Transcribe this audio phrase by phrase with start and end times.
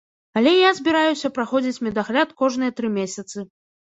[0.39, 3.45] Але я збіраюся праходзіць медагляд кожныя тры месяцы.